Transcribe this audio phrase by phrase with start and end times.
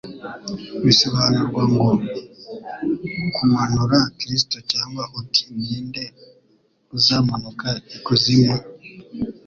[0.85, 1.89] bisobanurwa ngo
[3.35, 6.05] kumanura Kristo cyangwa uti ni nde
[6.97, 8.55] uzamanuka ikuzimu?